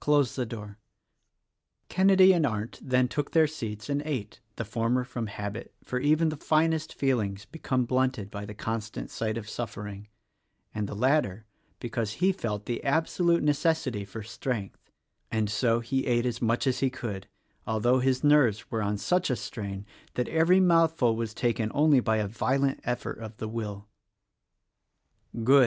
close 0.00 0.34
the 0.34 0.44
door." 0.44 0.78
Kenedy 1.88 2.32
and 2.34 2.44
Arndt 2.44 2.80
then 2.82 3.06
took 3.06 3.30
their 3.30 3.46
seats 3.46 3.88
and 3.88 4.02
ate— 4.04 4.40
the 4.56 4.64
former 4.64 5.04
from 5.04 5.28
habit, 5.28 5.72
for 5.84 6.00
even 6.00 6.28
the 6.28 6.36
finest 6.36 6.92
feelings 6.92 7.44
become 7.44 7.84
blunted 7.84 8.28
by 8.28 8.44
the 8.44 8.52
constant 8.52 9.10
sight 9.12 9.38
of 9.38 9.48
suffering— 9.48 10.08
and 10.74 10.88
the 10.88 10.96
latter 10.96 11.46
because 11.78 12.14
he 12.14 12.32
felt 12.32 12.66
the 12.66 12.82
absolute 12.82 13.44
necessity 13.44 14.04
for 14.04 14.24
strength: 14.24 14.90
and 15.30 15.48
so 15.48 15.78
he 15.78 16.04
ate 16.06 16.26
as 16.26 16.42
much 16.42 16.66
as 16.66 16.80
he 16.80 16.90
could, 16.90 17.28
although 17.64 18.00
his 18.00 18.24
nerves 18.24 18.68
were 18.72 18.82
on 18.82 18.98
such 18.98 19.30
a 19.30 19.36
strain 19.36 19.86
that 20.14 20.26
every 20.26 20.58
mouthful 20.58 21.14
was 21.14 21.32
taken 21.32 21.70
only 21.72 22.00
by 22.00 22.16
a 22.16 22.26
violent 22.26 22.80
effort 22.82 23.20
of 23.20 23.36
the 23.36 23.46
will. 23.48 23.86
"Good!" 25.44 25.64